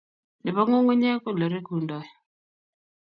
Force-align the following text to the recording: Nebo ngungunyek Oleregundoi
Nebo 0.43 0.61
ngungunyek 0.67 1.21
Oleregundoi 1.29 2.07